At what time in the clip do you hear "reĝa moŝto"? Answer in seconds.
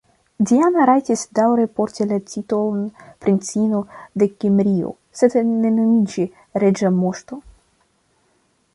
6.65-7.43